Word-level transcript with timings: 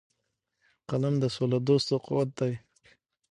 قلم 0.89 1.15
د 1.19 1.23
سولهدوستو 1.35 1.95
قوت 2.05 2.29
دی 2.39 2.53